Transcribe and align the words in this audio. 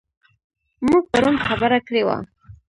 موږ 0.87 1.03
پرون 1.11 1.35
خبره 1.47 1.79
کړې 1.87 2.01
وه. 2.07 2.17